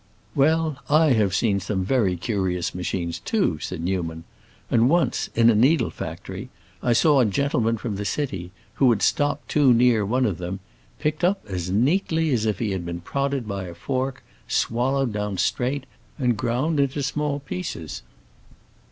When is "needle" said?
5.55-5.91